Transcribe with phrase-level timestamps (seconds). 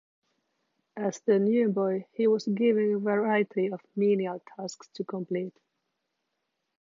[0.97, 5.53] As the "new boy", he was given a variety of menial tasks to complete.